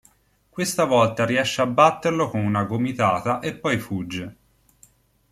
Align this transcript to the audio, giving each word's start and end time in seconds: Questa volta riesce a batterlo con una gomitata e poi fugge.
Questa 0.49 0.85
volta 0.85 1.27
riesce 1.27 1.61
a 1.61 1.67
batterlo 1.67 2.27
con 2.31 2.43
una 2.43 2.63
gomitata 2.63 3.39
e 3.39 3.53
poi 3.55 3.77
fugge. 3.77 4.35